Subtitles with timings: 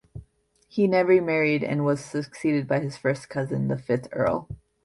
[0.67, 4.49] He never married and was succeeded by his first cousin, the fifth Earl.